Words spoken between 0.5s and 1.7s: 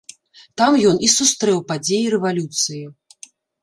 Там ён і сустрэў